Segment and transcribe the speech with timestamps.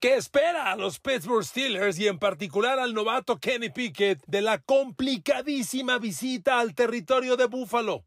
[0.00, 4.56] ¿Qué espera a los Pittsburgh Steelers y en particular al novato Kenny Pickett de la
[4.56, 8.06] complicadísima visita al territorio de Buffalo?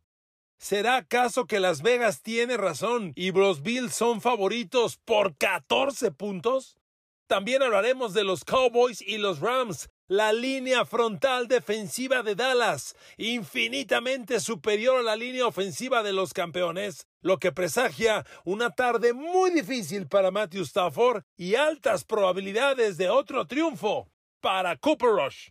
[0.57, 6.77] ¿Será acaso que Las Vegas tiene razón y los Bills son favoritos por 14 puntos?
[7.27, 14.39] También hablaremos de los Cowboys y los Rams, la línea frontal defensiva de Dallas, infinitamente
[14.39, 20.07] superior a la línea ofensiva de los campeones, lo que presagia una tarde muy difícil
[20.07, 24.09] para Matthew Stafford y altas probabilidades de otro triunfo
[24.41, 25.49] para Cooper Rush.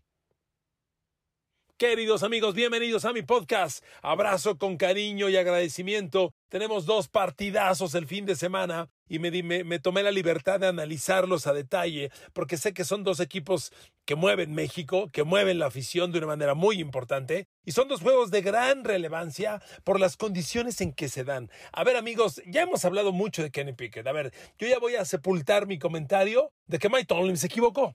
[1.79, 3.85] Queridos amigos, bienvenidos a mi podcast.
[4.03, 6.33] Abrazo con cariño y agradecimiento.
[6.49, 10.69] Tenemos dos partidazos el fin de semana y me, me, me, tomé la libertad de
[10.69, 13.71] analizarlos a detalle porque sé que son dos equipos
[14.07, 18.01] que mueven México, que mueven la afición de una manera muy importante y son dos
[18.01, 21.51] juegos de gran relevancia por las condiciones en que se dan.
[21.73, 24.07] A ver amigos, ya hemos hablado mucho de Kenny Pickett.
[24.07, 27.95] A ver, yo ya voy a sepultar mi comentario de que Mike Tomlin se equivocó.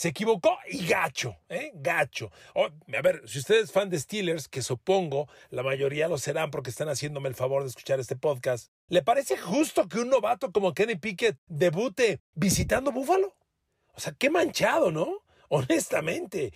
[0.00, 1.72] Se equivocó y gacho, ¿eh?
[1.74, 2.32] Gacho.
[2.54, 6.50] Oh, a ver, si usted es fan de Steelers, que supongo la mayoría lo serán
[6.50, 10.52] porque están haciéndome el favor de escuchar este podcast, ¿le parece justo que un novato
[10.52, 13.36] como Kenny Pickett debute visitando Buffalo?
[13.92, 15.22] O sea, qué manchado, ¿no?
[15.50, 16.54] Honestamente,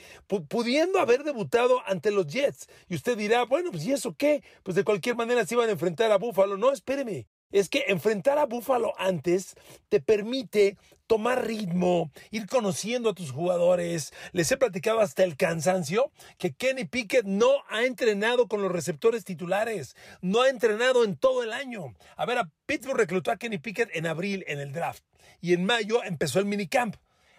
[0.48, 2.66] pudiendo haber debutado ante los Jets.
[2.88, 4.42] Y usted dirá, bueno, pues ¿y eso qué?
[4.62, 6.56] Pues de cualquier manera se iban a enfrentar a Buffalo.
[6.56, 9.54] No, espéreme es que enfrentar a Buffalo antes
[9.88, 14.12] te permite tomar ritmo, ir conociendo a tus jugadores.
[14.32, 19.24] Les he platicado hasta el cansancio que Kenny Pickett no ha entrenado con los receptores
[19.24, 21.94] titulares, no ha entrenado en todo el año.
[22.16, 25.04] A ver, a Pittsburgh reclutó a Kenny Pickett en abril en el draft
[25.40, 26.96] y en mayo empezó el minicamp.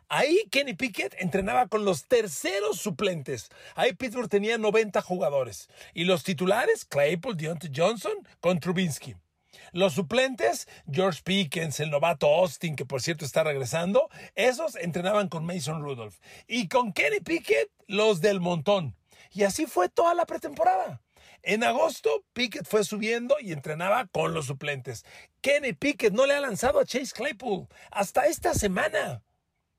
[0.08, 3.50] Ahí Kenny Pickett entrenaba con los terceros suplentes.
[3.74, 5.68] Ahí Pittsburgh tenía 90 jugadores.
[5.96, 9.16] Y los titulares, Claypool, Deontay Johnson con Trubinsky.
[9.72, 15.46] Los suplentes, George Pickens, el novato Austin, que por cierto está regresando, esos entrenaban con
[15.46, 16.18] Mason Rudolph.
[16.48, 18.96] Y con Kenny Pickett, los del montón.
[19.32, 21.02] Y así fue toda la pretemporada.
[21.44, 25.06] En agosto, Pickett fue subiendo y entrenaba con los suplentes.
[25.42, 29.22] Kenny Pickett no le ha lanzado a Chase Claypool hasta esta semana.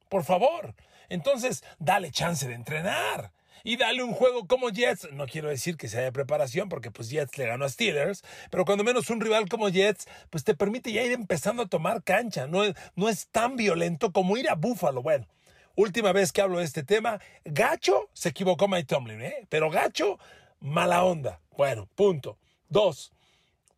[0.09, 0.75] Por favor.
[1.09, 3.32] Entonces, dale chance de entrenar
[3.66, 5.10] y dale un juego como Jets.
[5.12, 8.65] No quiero decir que sea de preparación, porque pues Jets le ganó a Steelers, pero
[8.65, 12.47] cuando menos un rival como Jets, pues te permite ya ir empezando a tomar cancha.
[12.47, 12.62] No,
[12.94, 15.03] no es tan violento como ir a Buffalo.
[15.03, 15.27] Bueno,
[15.75, 19.34] última vez que hablo de este tema, Gacho se equivocó Mike Tomlin, ¿eh?
[19.49, 20.21] pero Gacho,
[20.60, 21.41] mala onda.
[21.56, 22.38] Bueno, punto.
[22.69, 23.10] Dos,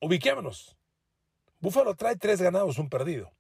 [0.01, 0.77] ubiquémonos.
[1.61, 3.33] Buffalo trae tres ganados, un perdido.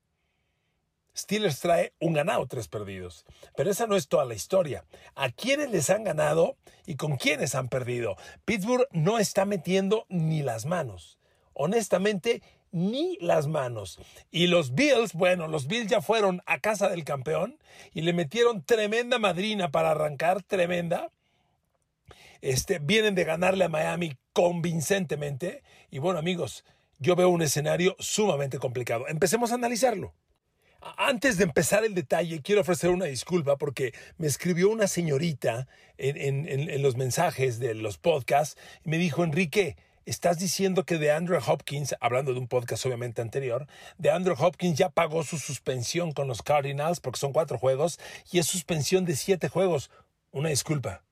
[1.19, 3.25] Steelers trae un ganado, tres perdidos.
[3.56, 4.84] Pero esa no es toda la historia.
[5.17, 6.56] ¿A quiénes les han ganado
[6.87, 8.17] y con quiénes han perdido?
[8.45, 11.19] Pittsburgh no está metiendo ni las manos.
[11.55, 12.41] Honestamente,
[12.71, 13.99] ni las manos.
[14.31, 17.59] Y los Bills, bueno, los Bills ya fueron a casa del campeón
[17.93, 21.11] y le metieron tremenda madrina para arrancar, tremenda.
[22.43, 25.65] Este, vienen de ganarle a Miami convincentemente.
[25.91, 26.65] Y bueno, amigos,
[27.00, 29.09] yo veo un escenario sumamente complicado.
[29.09, 30.15] Empecemos a analizarlo.
[30.81, 35.66] Antes de empezar el detalle, quiero ofrecer una disculpa porque me escribió una señorita
[35.97, 41.41] en, los mensajes de los podcasts y me dijo, Enrique, estás diciendo que de Andrew
[41.44, 43.67] Hopkins, hablando de un podcast obviamente anterior,
[43.99, 47.99] de Andrew Hopkins ya pagó su suspensión con los Cardinals porque son cuatro juegos
[48.31, 49.91] y es suspensión de siete juegos.
[50.31, 51.03] Una disculpa.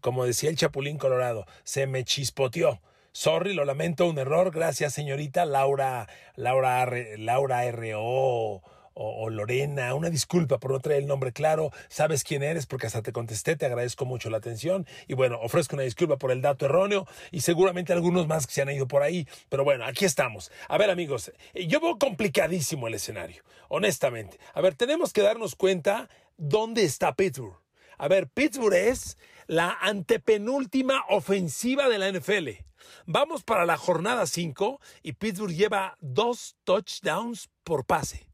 [0.00, 2.80] Como decía el Chapulín Colorado, se me chispoteó.
[3.10, 4.52] Sorry, lo lamento, un error.
[4.52, 8.62] Gracias, señorita Laura, Laura, Laura R.O
[9.00, 13.00] o, Lorena, una disculpa por no traer el nombre claro, sabes quién eres porque hasta
[13.00, 16.66] te contesté, te agradezco mucho la atención y bueno, ofrezco una disculpa por el dato
[16.66, 20.50] erróneo y seguramente algunos más que se han ido por ahí, pero bueno, aquí estamos.
[20.68, 24.38] A ver amigos, eh, yo veo complicadísimo el escenario, honestamente.
[24.52, 27.56] A ver, tenemos que darnos cuenta dónde está Pittsburgh.
[27.98, 29.16] A ver, Pittsburgh es
[29.46, 32.64] la antepenúltima ofensiva de la NFL.
[33.06, 38.27] Vamos para la jornada 5 y Pittsburgh lleva dos touchdowns por pase.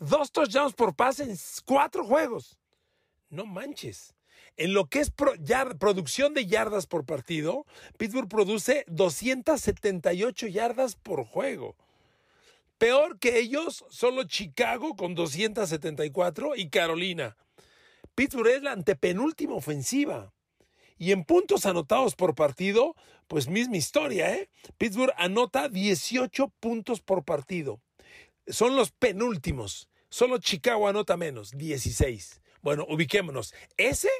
[0.00, 2.56] Dos touchdowns por pase en cuatro juegos.
[3.30, 4.14] No manches.
[4.56, 11.76] En lo que es producción de yardas por partido, Pittsburgh produce 278 yardas por juego.
[12.78, 17.36] Peor que ellos, solo Chicago con 274 y Carolina.
[18.14, 20.32] Pittsburgh es la antepenúltima ofensiva.
[20.96, 22.94] Y en puntos anotados por partido,
[23.26, 24.48] pues misma historia, ¿eh?
[24.78, 27.80] Pittsburgh anota 18 puntos por partido
[28.50, 29.88] son los penúltimos.
[30.10, 32.40] Solo Chicago anota menos, 16.
[32.62, 33.54] Bueno, ubiquémonos.
[33.76, 34.10] Ese,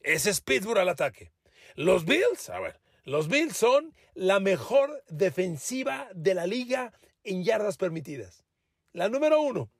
[0.00, 1.32] ese es Pittsburgh al ataque.
[1.74, 6.92] Los Bills, a ver, los Bills son la mejor defensiva de la liga
[7.24, 8.44] en yardas permitidas.
[8.92, 9.70] La número uno.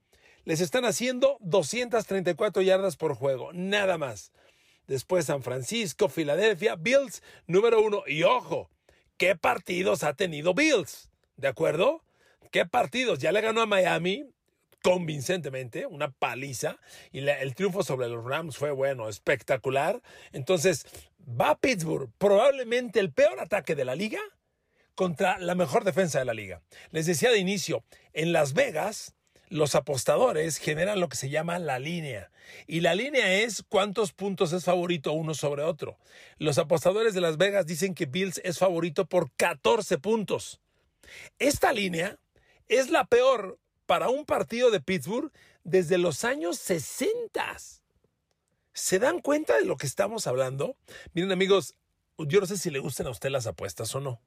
[0.44, 4.32] les están haciendo 234 yardas por juego, nada más.
[4.88, 8.02] Después San Francisco, Filadelfia, Bills, número uno.
[8.06, 8.68] Y ojo,
[9.16, 11.10] ¿qué partidos ha tenido Bills?
[11.36, 12.02] ¿De acuerdo?
[12.50, 13.18] ¿Qué partidos?
[13.18, 14.26] Ya le ganó a Miami
[14.82, 16.78] convincentemente, una paliza,
[17.12, 20.02] y el triunfo sobre los Rams fue bueno, espectacular.
[20.32, 20.86] Entonces,
[21.28, 24.20] va a Pittsburgh, probablemente el peor ataque de la liga,
[24.94, 26.60] contra la mejor defensa de la liga.
[26.90, 29.14] Les decía de inicio, en Las Vegas,
[29.48, 32.30] los apostadores generan lo que se llama la línea.
[32.66, 35.98] Y la línea es cuántos puntos es favorito uno sobre otro.
[36.38, 40.60] Los apostadores de Las Vegas dicen que Bills es favorito por 14 puntos.
[41.38, 42.18] Esta línea
[42.72, 45.30] es la peor para un partido de Pittsburgh
[45.62, 47.56] desde los años 60.
[48.72, 50.76] ¿Se dan cuenta de lo que estamos hablando?
[51.12, 51.74] Miren amigos,
[52.16, 54.22] yo no sé si le gustan a usted las apuestas o no.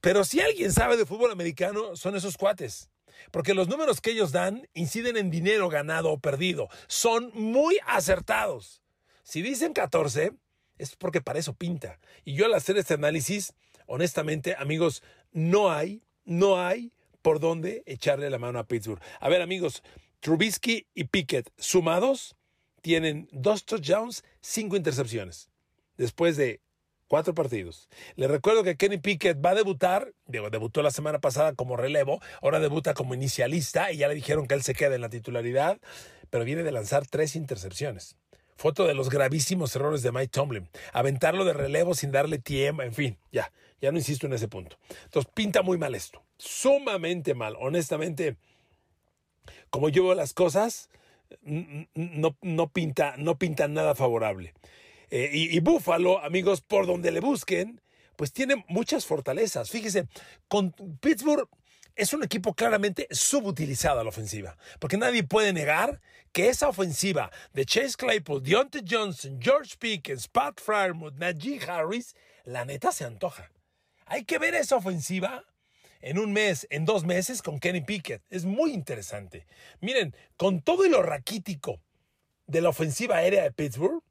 [0.00, 2.90] Pero si alguien sabe de fútbol americano, son esos cuates.
[3.30, 6.68] Porque los números que ellos dan inciden en dinero ganado o perdido.
[6.88, 8.82] Son muy acertados.
[9.22, 10.32] Si dicen 14,
[10.78, 12.00] es porque para eso pinta.
[12.24, 13.52] Y yo al hacer este análisis,
[13.86, 16.92] honestamente, amigos, no hay, no hay
[17.22, 19.00] por dónde echarle la mano a Pittsburgh.
[19.20, 19.82] A ver, amigos,
[20.20, 22.36] Trubisky y Pickett sumados
[22.82, 25.50] tienen dos touchdowns, cinco intercepciones.
[25.96, 26.60] Después de
[27.10, 27.88] cuatro partidos.
[28.14, 32.60] Le recuerdo que Kenny Pickett va a debutar, debutó la semana pasada como relevo, ahora
[32.60, 35.80] debuta como inicialista y ya le dijeron que él se queda en la titularidad,
[36.30, 38.16] pero viene de lanzar tres intercepciones.
[38.56, 40.68] Foto de los gravísimos errores de Mike Tomlin.
[40.92, 44.78] Aventarlo de relevo sin darle tiempo, en fin, ya, ya no insisto en ese punto.
[45.04, 47.56] Entonces pinta muy mal esto, sumamente mal.
[47.58, 48.36] Honestamente,
[49.70, 50.90] como yo veo las cosas,
[51.42, 54.54] no, no, pinta, no pinta nada favorable.
[55.10, 57.80] Eh, y, Buffalo, amigos, por donde le busquen,
[58.16, 59.70] pues tiene muchas fortalezas.
[59.70, 60.06] Fíjese,
[60.48, 61.48] con Pittsburgh
[61.96, 66.00] es un equipo claramente subutilizado a la ofensiva, porque nadie puede negar
[66.32, 72.14] que esa ofensiva de Chase Claypool, Deontay Johnson, George Pickens, Pat Fryermuth, Najee Harris,
[72.44, 73.50] la neta se antoja.
[74.06, 75.44] Hay que ver esa ofensiva
[76.00, 78.22] en un mes, en dos meses con Kenny Pickett.
[78.30, 79.46] Es muy interesante.
[79.80, 81.80] Miren, con todo y lo raquítico
[82.46, 84.02] de la ofensiva aérea de Pittsburgh,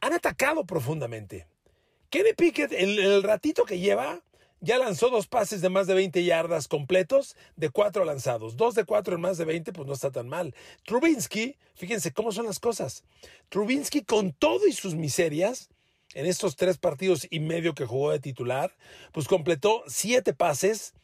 [0.00, 1.46] han atacado profundamente.
[2.08, 4.20] Kenny Pickett, en el, ratito que lleva,
[4.60, 8.56] ya lanzó dos pases de más de 20 yardas completos de cuatro lanzados.
[8.56, 10.54] Dos de cuatro en más de 20, pues no está tan mal.
[10.84, 13.04] Trubinsky, fíjense cómo son las cosas.
[13.48, 15.68] Trubinsky, con todo y sus miserias,
[16.14, 18.74] en estos tres partidos y medio que jugó de titular,
[19.12, 20.94] pues completó siete pases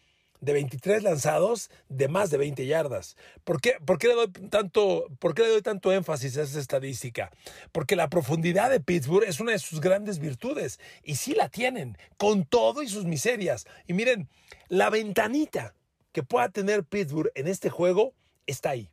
[0.40, 3.16] de 23 lanzados de más de 20 yardas.
[3.44, 6.60] ¿Por qué, por qué le doy tanto, ¿Por qué le doy tanto énfasis a esa
[6.60, 7.30] estadística?
[7.72, 11.96] Porque la profundidad de Pittsburgh es una de sus grandes virtudes y sí la tienen,
[12.16, 13.66] con todo y sus miserias.
[13.86, 14.28] Y miren,
[14.68, 15.74] la ventanita
[16.12, 18.14] que pueda tener Pittsburgh en este juego
[18.46, 18.90] está ahí.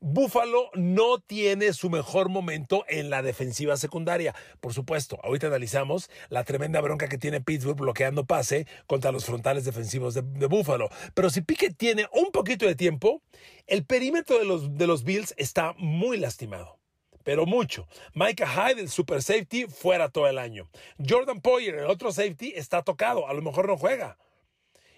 [0.00, 4.34] Buffalo no tiene su mejor momento en la defensiva secundaria.
[4.60, 9.64] Por supuesto, ahorita analizamos la tremenda bronca que tiene Pittsburgh bloqueando pase contra los frontales
[9.64, 10.88] defensivos de, Buffalo.
[11.14, 13.22] Pero si Pickett tiene un poquito de tiempo,
[13.66, 16.78] el perímetro de los, de los Bills está muy lastimado
[17.24, 17.86] pero mucho.
[18.14, 20.70] Micah Hyde, el super safety, fuera todo el año.
[21.06, 24.16] Jordan Poyer, el otro safety, está tocado, a lo mejor no juega.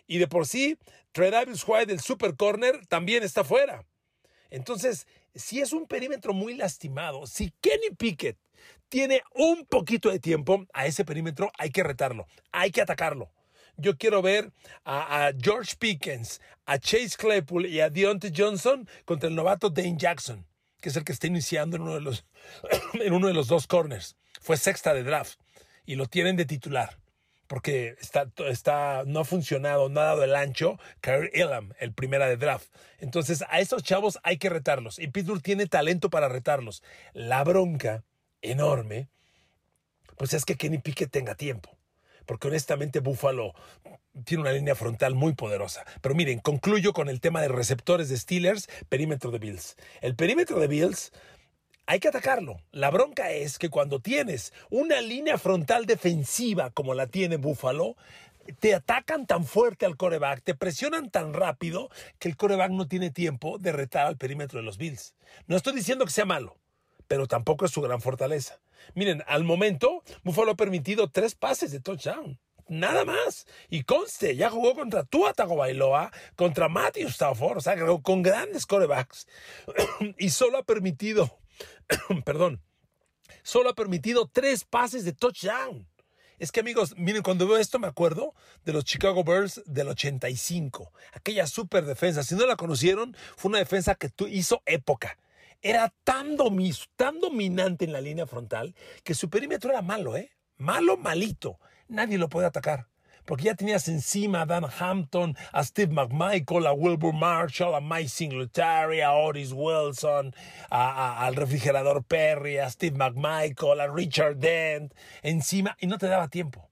[0.07, 0.79] Y de por sí,
[1.13, 3.85] Davis White, el super corner, también está fuera.
[4.51, 8.39] Entonces, si es un perímetro muy lastimado, si Kenny Pickett
[8.89, 13.31] tiene un poquito de tiempo, a ese perímetro hay que retarlo, hay que atacarlo.
[13.77, 14.53] Yo quiero ver
[14.85, 20.47] a, George Pickens, a Chase Claypool y a Deontay Johnson contra el novato Dane Jackson,
[20.81, 22.27] que es el que está iniciando en uno de los,
[22.95, 24.17] en uno de los dos corners.
[24.41, 25.41] Fue sexta de draft
[25.87, 27.00] y lo tienen de titular
[27.51, 32.29] porque está, está, no ha funcionado, no ha dado el ancho, Kyrie Elam, el primera
[32.29, 32.69] de draft.
[32.99, 35.01] Entonces, a estos chavos hay que retarlos.
[35.01, 36.85] Y Pittsburgh tiene talento para retarlos.
[37.13, 38.05] La bronca
[38.41, 39.09] enorme,
[40.17, 41.77] pues es que Kenny Pickett tenga tiempo.
[42.25, 43.53] Porque honestamente Buffalo
[44.25, 45.85] tiene una línea frontal muy poderosa.
[46.01, 49.75] Pero miren, concluyo con el tema de receptores de Steelers, perímetro de Bills.
[50.03, 51.11] El perímetro de Bills
[51.91, 52.61] hay que atacarlo.
[52.71, 57.97] La bronca es que cuando tienes una línea frontal defensiva como la tiene Buffalo,
[58.61, 63.11] te atacan tan fuerte al coreback, te presionan tan rápido que el coreback no tiene
[63.11, 65.17] tiempo de retar al perímetro de los Bills.
[65.49, 66.57] No estoy diciendo que sea malo,
[67.09, 68.61] pero tampoco es su gran fortaleza.
[68.95, 72.39] Miren, al momento, Buffalo ha permitido tres pases de touchdown.
[72.69, 73.49] Nada más.
[73.69, 79.27] Y conste, ya jugó contra Tua Tagovailoa, contra Matthew Stafford, o sea, con grandes corebacks.
[80.19, 81.40] y solo ha permitido
[82.25, 82.63] perdón,
[83.43, 85.87] solo ha permitido tres pases de touchdown.
[86.39, 90.93] Es que amigos, miren, cuando veo esto me acuerdo de los Chicago Bears del 85,
[91.13, 92.23] aquella super defensa.
[92.23, 95.19] Si no la conocieron, fue una defensa que hizo época.
[95.61, 96.39] Era tan,
[96.97, 98.75] tan dominante en la línea frontal
[99.05, 100.31] que su perímetro era malo, ¿eh?
[100.57, 101.59] Malo, malito.
[101.89, 102.90] Nadie lo puede atacar
[103.31, 108.09] porque ya tenías encima a Dan Hampton, a Steve McMichael, a Wilbur Marshall, a Mike
[108.09, 110.35] Singletary, a Otis Wilson,
[110.69, 116.71] al refrigerador Perry, a Steve McMichael, a Richard Dent, encima, y no te daba tiempo.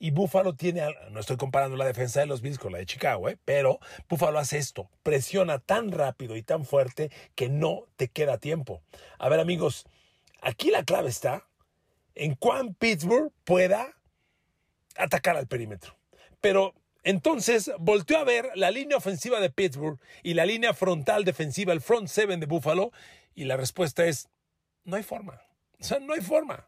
[0.00, 0.82] Y Buffalo tiene,
[1.12, 3.38] no estoy comparando la defensa de los Bills con la de Chicago, ¿eh?
[3.44, 3.78] pero
[4.08, 8.82] Buffalo hace esto, presiona tan rápido y tan fuerte que no te queda tiempo.
[9.20, 9.84] A ver amigos,
[10.40, 11.46] aquí la clave está
[12.16, 13.94] en cuán Pittsburgh pueda
[14.96, 15.96] atacar al perímetro.
[16.40, 21.72] Pero entonces volteó a ver la línea ofensiva de Pittsburgh y la línea frontal defensiva,
[21.72, 22.92] el front seven de Buffalo,
[23.34, 24.28] y la respuesta es,
[24.84, 25.40] no hay forma.
[25.80, 26.66] O sea, no hay forma.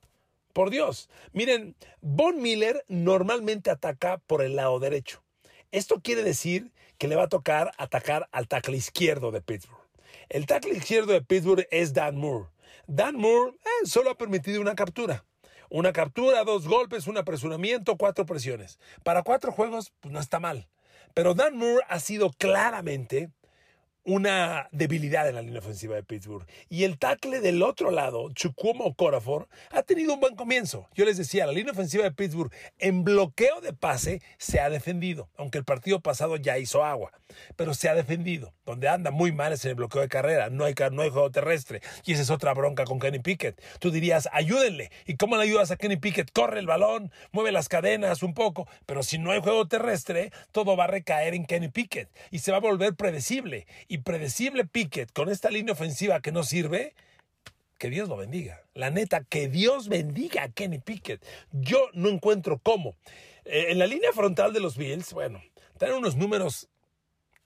[0.52, 1.08] Por Dios.
[1.32, 5.22] Miren, Von Miller normalmente ataca por el lado derecho.
[5.72, 9.82] Esto quiere decir que le va a tocar atacar al tackle izquierdo de Pittsburgh.
[10.28, 12.46] El tackle izquierdo de Pittsburgh es Dan Moore.
[12.86, 15.24] Dan Moore eh, solo ha permitido una captura.
[15.70, 18.78] Una captura, dos golpes, un apresuramiento, cuatro presiones.
[19.02, 20.68] Para cuatro juegos, pues no está mal.
[21.14, 23.30] Pero Dan Moore ha sido claramente
[24.04, 26.46] una debilidad en la línea ofensiva de Pittsburgh.
[26.68, 30.88] Y el tackle del otro lado, Chukwumo Corafor, ha tenido un buen comienzo.
[30.94, 35.30] Yo les decía, la línea ofensiva de Pittsburgh en bloqueo de pase se ha defendido,
[35.36, 37.12] aunque el partido pasado ya hizo agua,
[37.56, 38.52] pero se ha defendido.
[38.66, 41.30] Donde anda muy mal es en el bloqueo de carrera, no hay, no hay juego
[41.30, 41.80] terrestre.
[42.04, 43.60] Y esa es otra bronca con Kenny Pickett.
[43.78, 44.90] Tú dirías, ayúdenle.
[45.06, 46.30] ¿Y cómo le ayudas a Kenny Pickett?
[46.32, 50.76] Corre el balón, mueve las cadenas un poco, pero si no hay juego terrestre, todo
[50.76, 53.66] va a recaer en Kenny Pickett y se va a volver predecible
[53.98, 56.94] predecible Pickett con esta línea ofensiva que no sirve,
[57.78, 58.62] que Dios lo bendiga.
[58.74, 61.24] La neta, que Dios bendiga a Kenny Pickett.
[61.52, 62.96] Yo no encuentro cómo.
[63.44, 65.42] Eh, en la línea frontal de los Bills, bueno,
[65.78, 66.68] tienen unos números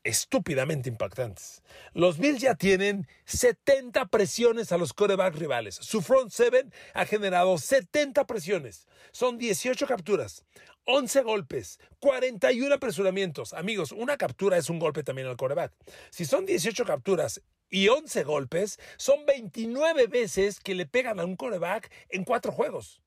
[0.04, 1.62] estúpidamente impactantes.
[1.92, 5.74] Los Bills ya tienen 70 presiones a los coreback rivales.
[5.74, 8.86] Su front seven ha generado 70 presiones.
[9.12, 10.44] Son 18 capturas,
[10.90, 13.52] 11 golpes, 41 apresuramientos.
[13.52, 15.74] Amigos, una captura es un golpe también al coreback.
[16.08, 21.36] Si son 18 capturas y 11 golpes, son 29 veces que le pegan a un
[21.36, 23.02] coreback en cuatro juegos.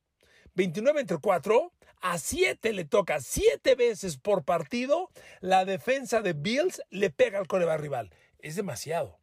[0.54, 5.10] 29 entre 4, a 7 le toca 7 veces por partido,
[5.40, 8.14] la defensa de Bills le pega al coreback rival.
[8.38, 9.20] Es demasiado.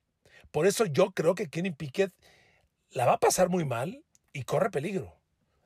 [0.50, 2.12] Por eso yo creo que Kenny Pickett
[2.90, 5.17] la va a pasar muy mal y corre peligro.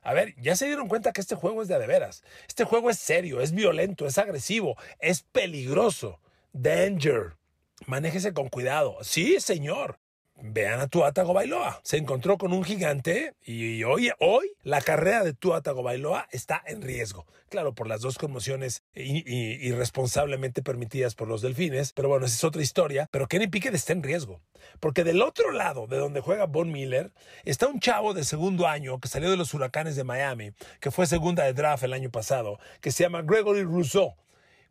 [0.03, 2.23] A ver, ya se dieron cuenta que este juego es de de veras.
[2.47, 6.19] Este juego es serio, es violento, es agresivo, es peligroso.
[6.51, 7.37] Danger.
[7.87, 8.97] Manéjese con cuidado.
[9.01, 9.99] Sí, señor.
[10.45, 11.79] Vean a Tua Tagovailoa.
[11.83, 16.81] Se encontró con un gigante y hoy, hoy la carrera de Tua Tagovailoa está en
[16.81, 17.25] riesgo.
[17.47, 22.61] Claro, por las dos conmociones irresponsablemente permitidas por los delfines, pero bueno, esa es otra
[22.61, 23.07] historia.
[23.09, 24.41] Pero Kenny Pickett está en riesgo.
[24.81, 27.13] Porque del otro lado de donde juega Von Miller
[27.45, 31.05] está un chavo de segundo año que salió de los huracanes de Miami, que fue
[31.05, 34.17] segunda de draft el año pasado, que se llama Gregory Rousseau.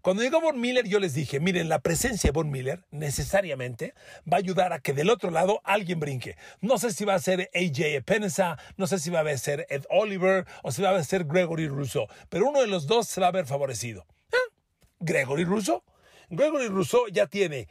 [0.02, 3.94] Cuando llegó Von Miller, yo les dije, miren, la presencia de Von Miller necesariamente
[4.30, 6.37] va a ayudar a que del otro lado alguien brinque.
[6.61, 9.85] No sé si va a ser AJ Epenesa, no sé si va a ser Ed
[9.90, 13.28] Oliver o si va a ser Gregory Rousseau, pero uno de los dos se va
[13.28, 14.04] a ver favorecido.
[14.32, 14.52] ¿Ah?
[14.99, 15.85] Gregory Rousseau.
[16.30, 17.68] Gregory Rousseau ya tiene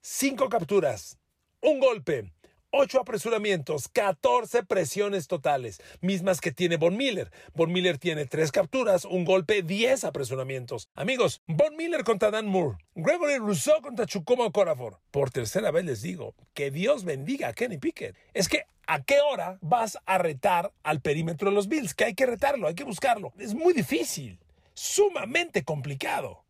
[0.00, 1.18] cinco capturas,
[1.60, 2.32] un golpe,
[2.76, 7.30] 8 apresuramientos, 14 presiones totales, mismas que tiene Von Miller.
[7.54, 10.88] Von Miller tiene 3 capturas, un golpe, 10 apresuramientos.
[10.96, 14.98] Amigos, Von Miller contra Dan Moore, Gregory Rousseau contra Chukomo Corafor.
[15.12, 18.16] Por tercera vez les digo, que Dios bendiga a Kenny Pickett.
[18.32, 21.94] Es que ¿A qué hora vas a retar al perímetro de los Bills?
[21.94, 23.32] Que hay que retarlo, hay que buscarlo.
[23.38, 24.38] Es muy difícil,
[24.74, 26.43] sumamente complicado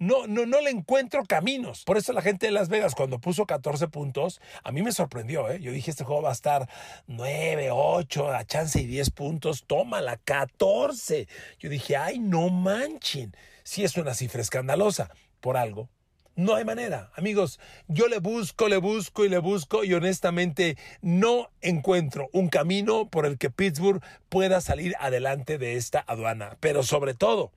[0.00, 1.84] no, no, no le encuentro caminos.
[1.84, 5.48] Por eso la gente de Las Vegas, cuando puso 14 puntos, a mí me sorprendió.
[5.50, 5.60] ¿eh?
[5.60, 6.68] Yo dije, este juego va a estar
[7.06, 9.64] 9, 8, a chance y 10 puntos.
[9.66, 11.28] Tómala, 14.
[11.58, 13.36] Yo dije, ay, no manchen.
[13.62, 15.90] Si es una cifra escandalosa, por algo.
[16.34, 17.10] No hay manera.
[17.14, 23.10] Amigos, yo le busco, le busco y le busco y honestamente no encuentro un camino
[23.10, 26.56] por el que Pittsburgh pueda salir adelante de esta aduana.
[26.60, 27.52] Pero sobre todo,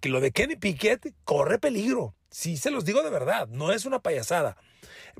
[0.00, 2.14] que lo de Kenny Pickett corre peligro.
[2.30, 4.56] Sí, se los digo de verdad, no es una payasada.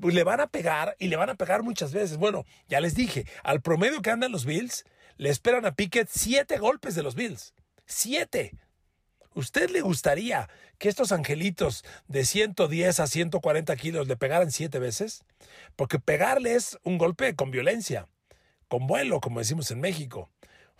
[0.00, 2.18] Pues le van a pegar y le van a pegar muchas veces.
[2.18, 4.84] Bueno, ya les dije, al promedio que andan los Bills,
[5.16, 7.54] le esperan a Pickett siete golpes de los Bills.
[7.86, 8.52] Siete.
[9.34, 15.24] ¿Usted le gustaría que estos angelitos de 110 a 140 kilos le pegaran siete veces?
[15.76, 18.08] Porque pegarle es un golpe con violencia,
[18.68, 20.30] con vuelo, como decimos en México.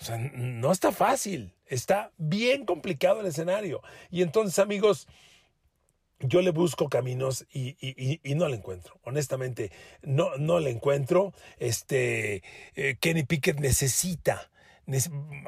[0.01, 1.55] O sea, no está fácil.
[1.67, 3.83] Está bien complicado el escenario.
[4.11, 5.09] Y entonces, amigos,
[6.21, 8.99] yo le busco caminos y, y, no le encuentro.
[9.05, 9.71] Honestamente,
[10.03, 11.35] no, no le encuentro.
[11.59, 12.43] Este,
[12.75, 14.51] eh, Kenny Pickett necesita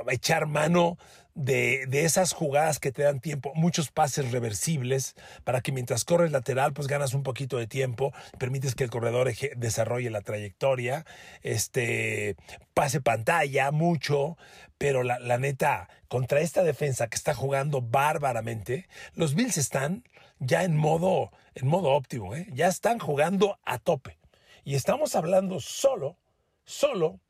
[0.09, 0.99] echar mano
[1.35, 5.15] de, de, esas jugadas que te dan tiempo, muchos pases reversibles,
[5.45, 9.33] para que mientras corres lateral, pues ganas un poquito de tiempo, permites que el corredor
[9.57, 11.07] desarrolle la trayectoria,
[11.43, 12.37] este,
[12.75, 14.37] pase pantalla mucho,
[14.79, 20.03] pero la, la neta, contra esta defensa que está jugando bárbaramente, los Bills están
[20.41, 22.49] ya en modo, en modo óptimo, ¿eh?
[22.53, 24.19] ya están jugando a tope.
[24.65, 26.19] Y estamos hablando solo,
[26.65, 27.21] solo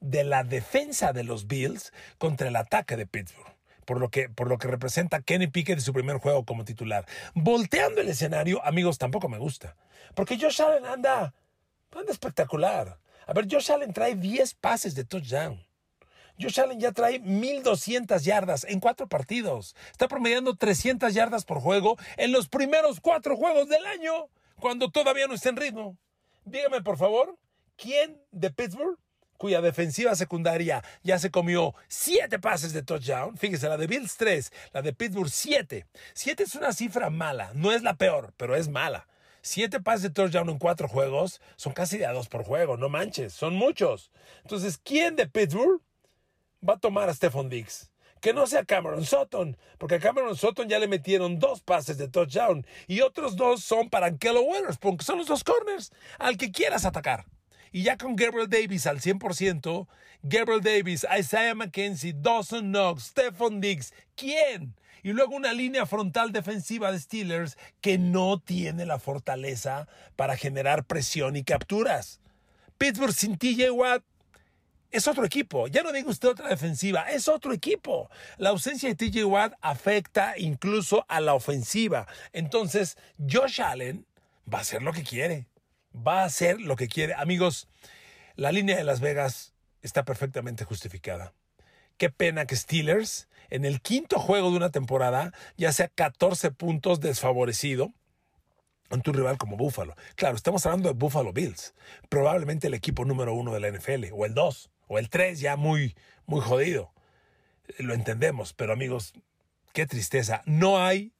[0.00, 3.54] de la defensa de los Bills contra el ataque de Pittsburgh.
[3.84, 7.06] Por lo, que, por lo que representa Kenny Pickett en su primer juego como titular.
[7.34, 9.76] Volteando el escenario, amigos, tampoco me gusta.
[10.14, 11.34] Porque Josh Allen anda,
[11.90, 12.98] anda espectacular.
[13.26, 15.64] A ver, Josh Allen trae 10 pases de touchdown.
[16.40, 19.76] Josh Allen ya trae 1.200 yardas en cuatro partidos.
[19.90, 24.28] Está promediando 300 yardas por juego en los primeros cuatro juegos del año,
[24.58, 25.98] cuando todavía no está en ritmo.
[26.44, 27.36] Dígame, por favor,
[27.76, 28.98] ¿quién de Pittsburgh
[29.40, 33.38] cuya defensiva secundaria ya se comió siete pases de touchdown.
[33.38, 35.86] Fíjese, la de Bills 3, la de Pittsburgh 7.
[36.12, 39.08] 7 es una cifra mala, no es la peor, pero es mala.
[39.40, 42.90] Siete pases de touchdown en cuatro juegos son casi de a dos por juego, no
[42.90, 44.10] manches, son muchos.
[44.42, 45.80] Entonces, ¿quién de Pittsburgh
[46.62, 47.90] va a tomar a Stephon Diggs?
[48.20, 52.08] Que no sea Cameron Sutton, porque a Cameron Sutton ya le metieron dos pases de
[52.08, 56.52] touchdown y otros dos son para Ankello Winners, porque son los dos corners al que
[56.52, 57.24] quieras atacar.
[57.72, 59.86] Y ya con Gabriel Davis al 100%,
[60.22, 64.74] Gabriel Davis, Isaiah McKenzie, Dawson Knox, Stephon Diggs, ¿quién?
[65.02, 70.84] Y luego una línea frontal defensiva de Steelers que no tiene la fortaleza para generar
[70.84, 72.20] presión y capturas.
[72.76, 74.02] Pittsburgh sin TJ Watt
[74.90, 75.68] es otro equipo.
[75.68, 78.10] Ya no diga usted otra defensiva, es otro equipo.
[78.36, 82.06] La ausencia de TJ Watt afecta incluso a la ofensiva.
[82.32, 84.06] Entonces, Josh Allen
[84.52, 85.49] va a hacer lo que quiere
[85.94, 87.14] va a hacer lo que quiere.
[87.14, 87.68] Amigos,
[88.36, 91.32] la línea de Las Vegas está perfectamente justificada.
[91.96, 97.00] Qué pena que Steelers, en el quinto juego de una temporada, ya sea 14 puntos
[97.00, 97.92] desfavorecido
[98.90, 99.94] ante un rival como Buffalo.
[100.16, 101.74] Claro, estamos hablando de Buffalo Bills,
[102.08, 105.56] probablemente el equipo número uno de la NFL, o el dos, o el tres, ya
[105.56, 105.94] muy,
[106.26, 106.92] muy jodido.
[107.78, 109.12] Lo entendemos, pero amigos,
[109.72, 110.42] qué tristeza.
[110.44, 111.12] No hay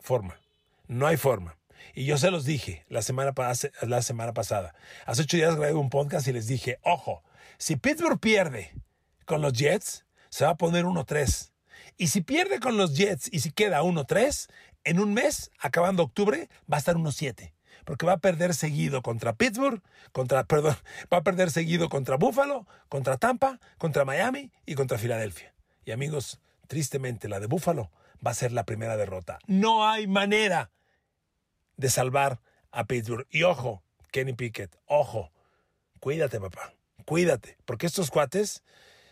[0.00, 0.40] forma,
[0.86, 1.57] no hay forma.
[1.94, 3.32] Y yo se los dije la semana,
[3.82, 4.74] la semana pasada.
[5.06, 7.22] Hace ocho días grabé un podcast y les dije, ojo,
[7.58, 8.72] si Pittsburgh pierde
[9.24, 11.50] con los Jets, se va a poner 1-3.
[11.96, 14.48] Y si pierde con los Jets y si queda 1-3,
[14.84, 17.52] en un mes, acabando octubre, va a estar 1-7.
[17.84, 20.76] Porque va a perder seguido contra Pittsburgh, contra, perdón,
[21.12, 25.54] va a perder seguido contra Buffalo, contra Tampa, contra Miami y contra Filadelfia.
[25.84, 27.90] Y amigos, tristemente la de Buffalo
[28.24, 29.38] va a ser la primera derrota.
[29.46, 30.70] No hay manera
[31.78, 33.26] de salvar a Pittsburgh.
[33.30, 35.32] Y ojo, Kenny Pickett, ojo,
[36.00, 36.74] cuídate, papá,
[37.06, 38.62] cuídate, porque estos cuates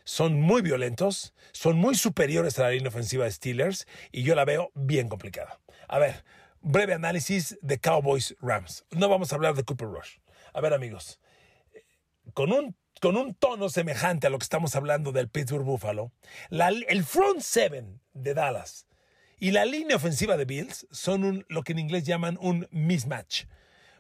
[0.05, 4.45] son muy violentos, son muy superiores a la línea ofensiva de Steelers y yo la
[4.45, 5.59] veo bien complicada.
[5.89, 6.25] A ver,
[6.61, 8.85] breve análisis de Cowboys Rams.
[8.91, 10.19] No vamos a hablar de Cooper Rush.
[10.53, 11.21] A ver, amigos,
[12.35, 16.13] con un, con un tono semejante a lo que estamos hablando del Pittsburgh Buffalo,
[16.51, 18.87] el front seven de Dallas
[19.39, 23.45] y la línea ofensiva de Bills son un, lo que en inglés llaman un mismatch.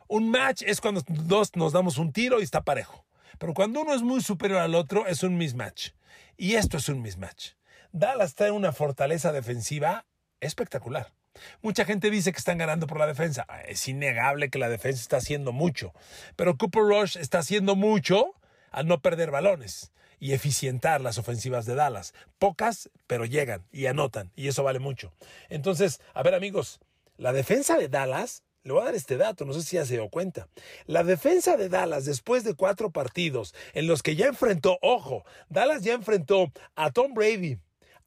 [0.08, 3.04] Un match es cuando dos nos damos un tiro y está parejo.
[3.38, 5.90] Pero cuando uno es muy superior al otro es un mismatch.
[6.38, 7.50] Y esto es un mismatch.
[7.92, 10.06] Dallas trae una fortaleza defensiva
[10.40, 11.12] espectacular.
[11.60, 13.46] Mucha gente dice que están ganando por la defensa.
[13.66, 15.92] Es innegable que la defensa está haciendo mucho.
[16.36, 18.32] Pero Cooper Rush está haciendo mucho
[18.70, 22.14] al no perder balones y eficientar las ofensivas de Dallas.
[22.38, 25.12] Pocas, pero llegan y anotan, y eso vale mucho.
[25.48, 26.80] Entonces, a ver amigos,
[27.16, 29.94] la defensa de Dallas, le voy a dar este dato, no sé si ya se
[29.94, 30.48] dio cuenta.
[30.86, 35.82] La defensa de Dallas, después de cuatro partidos en los que ya enfrentó, ojo, Dallas
[35.82, 37.58] ya enfrentó a Tom Brady,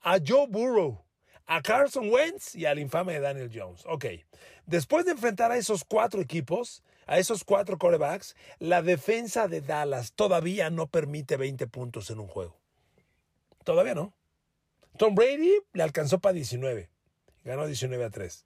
[0.02, 1.02] a Joe Burrow,
[1.46, 3.84] a Carson Wentz y al infame de Daniel Jones.
[3.86, 4.06] Ok,
[4.66, 10.14] después de enfrentar a esos cuatro equipos, a esos cuatro corebacks, la defensa de Dallas
[10.14, 12.56] todavía no permite 20 puntos en un juego.
[13.64, 14.14] Todavía no.
[14.96, 16.88] Tom Brady le alcanzó para 19.
[17.44, 18.46] Ganó 19 a 3.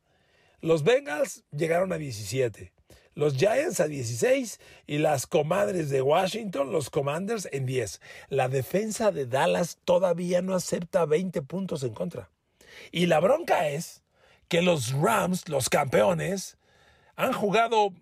[0.61, 2.71] Los Bengals llegaron a 17.
[3.15, 7.99] Los Giants a 16 y las comadres de Washington, los Commanders, en 10.
[8.29, 12.29] La defensa de Dallas todavía no acepta 20 puntos en contra.
[12.93, 14.03] Y la bronca es
[14.47, 16.57] que los Rams, los campeones,
[17.17, 17.93] han jugado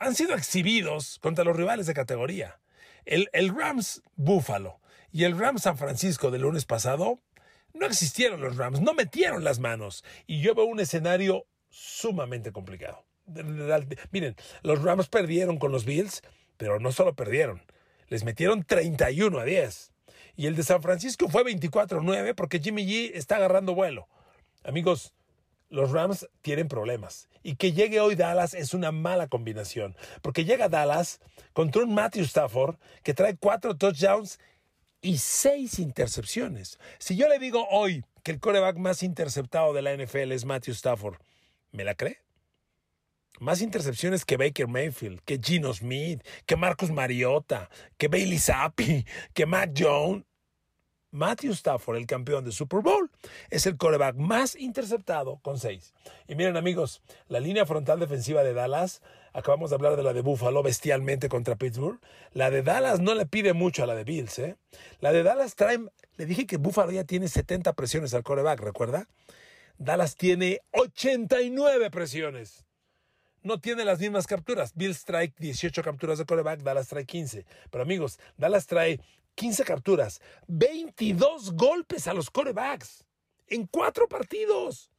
[0.00, 2.58] han sido exhibidos contra los rivales de categoría.
[3.04, 4.80] El, Rams Buffalo
[5.12, 7.20] Y el Rams San Francisco del lunes pasado,
[7.72, 10.04] no existieron los Rams, no metieron las manos.
[10.26, 13.04] Y yo veo un escenario sumamente complicado.
[14.10, 16.22] Miren, los Rams perdieron con los Bills,
[16.56, 17.62] pero no solo perdieron,
[18.08, 19.92] les metieron 31 a 10.
[20.36, 24.08] Y el de San Francisco fue 24-9 porque Jimmy G está agarrando vuelo.
[24.64, 25.14] Amigos,
[25.70, 27.28] los Rams tienen problemas.
[27.42, 29.96] Y que llegue hoy Dallas es una mala combinación.
[30.20, 31.20] Porque llega Dallas
[31.52, 34.38] contra un Matthew Stafford que trae cuatro touchdowns
[35.00, 36.78] y seis intercepciones.
[36.98, 40.74] Si yo le digo hoy que el coreback más interceptado de la NFL es Matthew
[40.74, 41.16] Stafford,
[41.72, 42.18] ¿me la cree?
[43.38, 49.46] Más intercepciones que Baker Mayfield, que Gino Smith, que Marcus Mariota, que Bailey Zappi, que
[49.46, 50.24] Matt Jones.
[51.12, 53.10] Matthew Stafford, el campeón de Super Bowl,
[53.50, 55.94] es el coreback más interceptado con seis.
[56.28, 60.22] Y miren amigos, la línea frontal defensiva de Dallas, acabamos de hablar de la de
[60.22, 62.00] Buffalo bestialmente contra Pittsburgh,
[62.32, 64.56] la de Dallas no le pide mucho a la de Bills, ¿eh?
[65.00, 65.78] La de Dallas trae,
[66.16, 69.08] le dije que Buffalo ya tiene 70 presiones al coreback, ¿recuerda?
[69.78, 72.64] Dallas tiene 89 presiones
[73.42, 74.72] no tiene las mismas capturas.
[74.74, 77.46] Bills trae 18 capturas de coreback, Dallas trae 15.
[77.70, 79.00] Pero amigos, Dallas trae
[79.40, 83.06] 15 capturas, 22 golpes a los corebacks
[83.46, 84.90] en cuatro partidos,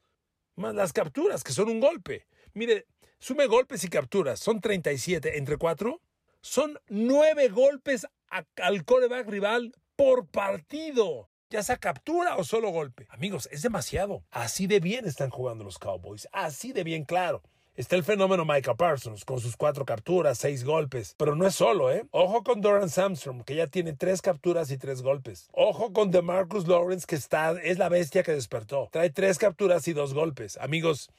[0.56, 2.26] más las capturas, que son un golpe.
[2.56, 2.88] Mire,
[3.20, 6.02] sume golpes y capturas, son 37 entre cuatro,
[6.42, 11.30] son nueve golpes al coreback rival por partido.
[11.52, 13.06] Ya sea captura o solo golpe.
[13.10, 14.24] Amigos, es demasiado.
[14.32, 16.28] Así de bien están jugando los Cowboys.
[16.32, 17.44] Así de bien, claro.
[17.74, 21.16] Está el fenómeno Micah Parsons con sus cuatro capturas, seis golpes.
[21.18, 22.06] Pero no es solo, ¿eh?
[22.12, 25.48] Ojo con Doran Samstrom, que ya tiene tres capturas y tres golpes.
[25.54, 28.90] Ojo con DeMarcus Lawrence, que está, es la bestia que despertó.
[28.92, 30.58] Trae tres capturas y dos golpes.
[30.58, 31.12] Amigos,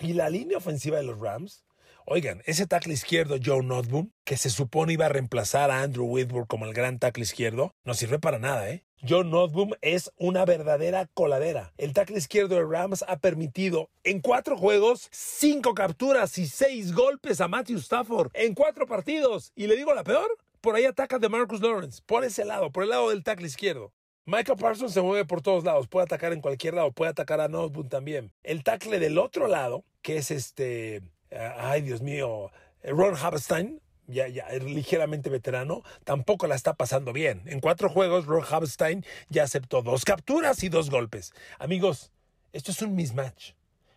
[0.00, 1.63] ¿y la línea ofensiva de los Rams?
[2.06, 6.46] Oigan, ese tackle izquierdo, Joe Notboom, que se supone iba a reemplazar a Andrew Whitworth
[6.46, 8.84] como el gran tackle izquierdo, no sirve para nada, ¿eh?
[9.08, 11.72] Joe Notboom es una verdadera coladera.
[11.78, 17.40] El tackle izquierdo de Rams ha permitido en cuatro juegos cinco capturas y seis golpes
[17.40, 19.52] a Matthew Stafford en cuatro partidos.
[19.56, 20.28] Y le digo la peor,
[20.60, 23.94] por ahí ataca de Marcus Lawrence, por ese lado, por el lado del tackle izquierdo.
[24.26, 27.48] Michael Parsons se mueve por todos lados, puede atacar en cualquier lado, puede atacar a
[27.48, 28.30] Notboom también.
[28.42, 32.50] El tackle del otro lado, que es este ay Dios mío,
[32.82, 37.42] eh, Ron Haberstein, ya, ya ligeramente veterano, tampoco la está pasando bien.
[37.46, 41.32] En cuatro juegos, Ron Haberstein ya aceptó dos capturas y dos golpes.
[41.58, 42.12] Amigos,
[42.52, 43.52] esto es un mismatch.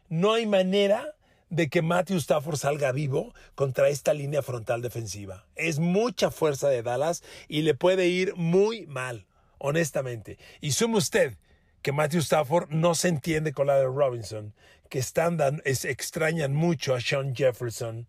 [0.09, 1.15] No hay manera
[1.49, 5.45] de que Matthew Stafford salga vivo contra esta línea frontal defensiva.
[5.55, 10.37] Es mucha fuerza de Dallas y le puede ir muy mal, honestamente.
[10.61, 11.37] Y sume usted
[11.81, 14.53] que Matthew Stafford no se entiende con la de Robinson,
[14.87, 18.07] que están, es, extrañan mucho a Sean Jefferson.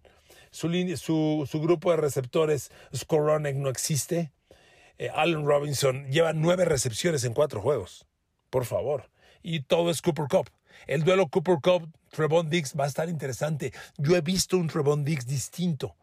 [0.50, 4.32] Su, su, su grupo de receptores, Skoronek, no existe.
[4.98, 8.06] Eh, Allen Robinson lleva nueve recepciones en cuatro juegos.
[8.50, 9.10] Por favor.
[9.42, 10.50] Y todo es Cooper Cup.
[10.86, 13.72] El duelo Cooper Cup, Trevon Diggs va a estar interesante.
[13.96, 15.96] Yo he visto un Trevon Diggs distinto.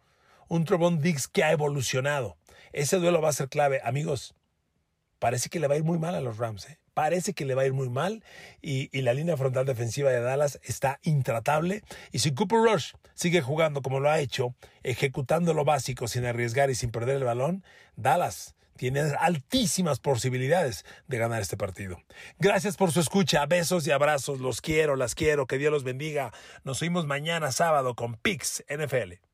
[0.47, 2.37] Un Trevon Diggs que ha evolucionado.
[2.71, 3.81] Ese duelo va a ser clave.
[3.83, 4.35] Amigos,
[5.19, 6.69] parece que le va a ir muy mal a los Rams.
[6.69, 6.77] ¿eh?
[6.95, 8.23] Parece que le va a ir muy mal
[8.63, 11.83] y, la línea frontal defensiva de Dallas está intratable.
[12.11, 16.71] Y si Cooper Rush sigue jugando como lo ha hecho, ejecutando lo básico sin arriesgar
[16.71, 17.63] y sin perder el balón,
[17.95, 22.01] Dallas tiene altísimas posibilidades de ganar este partido.
[22.39, 26.31] Gracias por su escucha, besos y abrazos, los quiero, las quiero, que Dios los bendiga.
[26.63, 29.24] Nos oímos mañana sábado con Pix NFL.